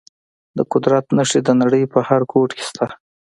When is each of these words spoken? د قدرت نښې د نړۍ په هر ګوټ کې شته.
د 0.57 0.59
قدرت 0.71 1.05
نښې 1.17 1.39
د 1.47 1.49
نړۍ 1.61 1.83
په 1.93 1.99
هر 2.07 2.21
ګوټ 2.31 2.49
کې 2.57 2.63
شته. 2.69 2.85